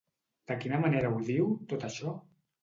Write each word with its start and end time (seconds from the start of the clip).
De 0.51 0.55
quina 0.63 0.79
manera 0.85 1.11
ho 1.17 1.19
diu, 1.27 1.53
tot 1.75 1.87
això? 1.91 2.17